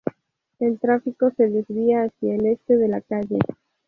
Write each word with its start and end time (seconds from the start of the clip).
El 0.57 0.79
tráfico 0.79 1.29
se 1.37 1.47
desvía 1.47 2.01
hacia 2.05 2.33
el 2.33 2.47
este 2.47 2.75
de 2.75 2.87
la 2.87 3.01
calle. 3.01 3.37